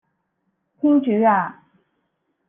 [0.79, 1.63] 天主呀